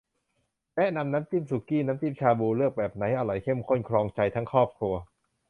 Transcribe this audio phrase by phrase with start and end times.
[0.75, 4.93] แนะนำน้ำจิ้มสุกี้ น้ำจิ้มชาบู เลือกแบบไหนอร่อยเข้มข้นครองใจทั้งครอบครัว